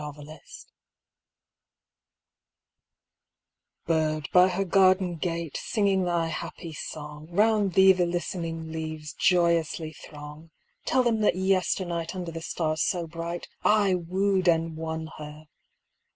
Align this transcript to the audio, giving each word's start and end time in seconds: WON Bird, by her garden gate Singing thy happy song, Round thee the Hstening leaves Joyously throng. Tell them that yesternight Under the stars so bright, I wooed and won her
WON 0.01 0.39
Bird, 3.85 4.27
by 4.33 4.47
her 4.49 4.63
garden 4.65 5.17
gate 5.17 5.55
Singing 5.57 6.05
thy 6.05 6.25
happy 6.29 6.73
song, 6.73 7.27
Round 7.29 7.73
thee 7.73 7.91
the 7.93 8.05
Hstening 8.05 8.71
leaves 8.71 9.13
Joyously 9.13 9.93
throng. 9.93 10.49
Tell 10.85 11.03
them 11.03 11.19
that 11.21 11.35
yesternight 11.35 12.15
Under 12.15 12.31
the 12.31 12.41
stars 12.41 12.81
so 12.81 13.05
bright, 13.05 13.47
I 13.63 13.93
wooed 13.93 14.47
and 14.49 14.75
won 14.75 15.09
her 15.19 15.45